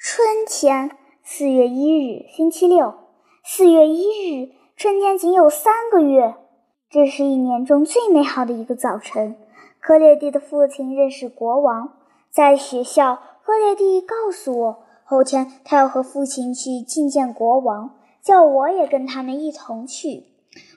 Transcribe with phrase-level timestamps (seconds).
[0.00, 0.92] 春天，
[1.24, 2.94] 四月一日，星期六。
[3.42, 6.36] 四月一日，春天仅有三个月。
[6.88, 9.34] 这是一年中最美好的一个早晨。
[9.80, 11.94] 克列蒂的父亲认识国王，
[12.30, 20.26] 在学校，克列蒂告诉我，后天他要和父亲去觐见国王，叫我也跟他们一同去。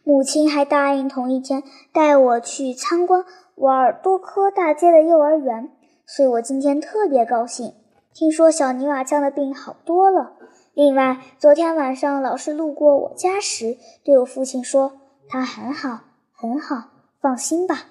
[0.04, 1.62] 母亲还答应同一天
[1.94, 3.24] 带我去参观
[3.58, 5.72] 瓦尔多科大街的幼儿园，
[6.08, 7.76] 所以我今天特别高兴。
[8.14, 10.33] 听说小泥瓦匠的病好多了。
[10.74, 14.93] 另外，昨天晚上老师路过我家时，对我父亲说
[15.29, 16.01] ：“他很好，
[16.34, 16.89] 很好，
[17.21, 17.87] 放心吧。”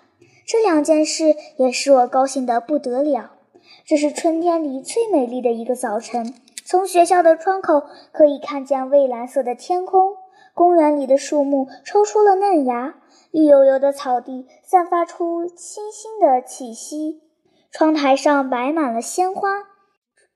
[0.47, 3.33] 这两件事也使我高兴得不得了。
[3.85, 6.35] 这是春天里最美丽的一个早晨。
[6.65, 10.17] 从学校的窗口可以看见蔚蓝色的天空，
[10.55, 12.95] 公园里的树木抽出了嫩芽，
[13.31, 17.21] 绿油油的草地散发出清新的气息，
[17.71, 19.70] 窗台上摆满了鲜花。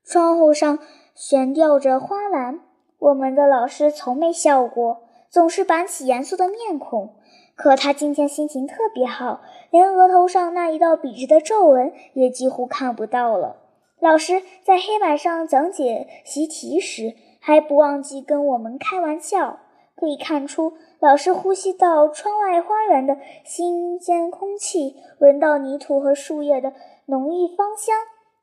[0.05, 0.77] 窗户上
[1.15, 2.59] 悬吊着花篮。
[2.99, 7.15] 我们的老师从没笑过，总是板起严肃的面孔。
[7.55, 13.57] 可他今天心情特别好，连额头上那一道笔直的皱纹也几乎看不到了。
[13.99, 19.59] 老师在黑板上讲解习题时，还不忘记跟我们开玩笑。
[19.95, 26.73] 可以看出，老师呼吸到窗外花园的新鲜空气，闻到泥土和树叶的
[27.05, 27.95] 浓郁芳香。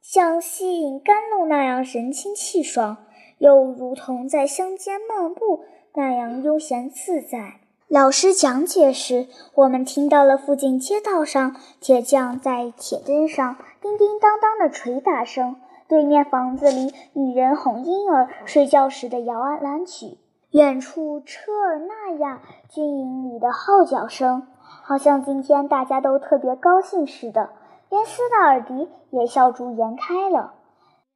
[0.03, 2.97] 像吸引甘露那样神清气爽，
[3.39, 5.65] 又如同在乡间漫步
[5.95, 7.61] 那样悠闲自在。
[7.87, 15.55] 老师讲解时，我们听到了附近街道上铁匠在铁砧上叮叮当当的捶打声，
[15.87, 20.19] 对面房子里女人哄婴儿睡觉时的摇篮曲，
[20.51, 27.51] 远处车尔那亚军营里的号角声，好像今天大家都特别高兴似的。
[27.93, 30.55] 连斯纳尔迪也笑逐颜开了。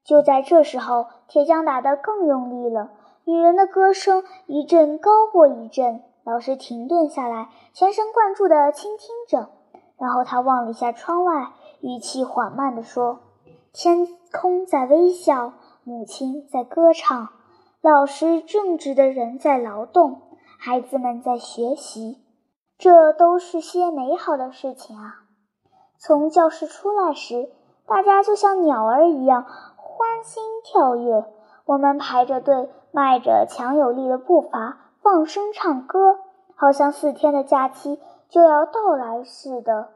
[0.04, 2.90] 就在这时候，铁匠打得更用力了，
[3.24, 6.02] 女人的歌声一阵高过一阵。
[6.22, 9.48] 老师停顿下来，全神贯注地倾听着，
[9.96, 11.48] 然后他望了一下窗外，
[11.80, 13.20] 语气缓慢地说
[13.72, 17.30] ：“天空在微笑，母亲在歌唱，
[17.80, 20.20] 老师正直的人在劳动，
[20.58, 22.18] 孩子们在学习，
[22.76, 25.22] 这都是些美好的事情啊。”
[25.98, 27.50] 从教室出来时，
[27.86, 29.44] 大家就像鸟儿一样
[29.76, 31.24] 欢欣跳跃。
[31.64, 36.18] 我们排着队，迈着强有力的步伐，放声唱歌，
[36.54, 39.88] 好像四天的假期就要到来似的。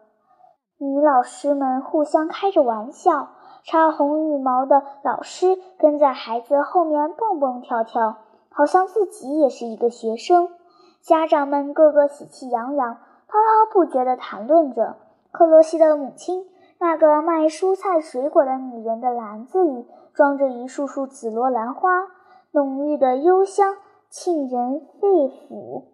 [0.79, 3.29] 女老师们互相开着玩笑，
[3.63, 8.17] 插红羽毛的老师跟在孩子后面蹦蹦跳跳，
[8.51, 10.49] 好像自己也是一个学生。
[11.03, 14.97] 家长们个个喜气洋洋，滔滔不绝地谈论着。
[15.33, 16.47] 克罗西的母亲，
[16.79, 22.09] 那个卖蔬菜水果的女人的篮子里装着一束束紫罗兰花，
[22.51, 23.77] 浓郁的幽香
[24.11, 25.85] 沁人肺腑。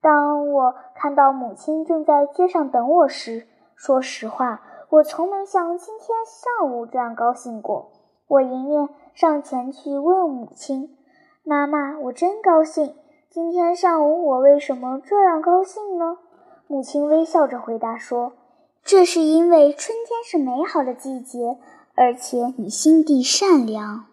[0.00, 7.90] 当我看到母亲正在街上等我时，说实话，我从没像今天上午这样高兴过。
[8.28, 10.96] 我迎面上前去问母亲
[11.44, 12.94] ：“妈妈，我真高兴。
[13.28, 16.18] 今天上午我为什么这样高兴呢？”
[16.68, 18.32] 母亲微笑着回答说。
[18.88, 21.58] 这是因为春天是美好的季节，
[21.94, 24.06] 而且你心地善良。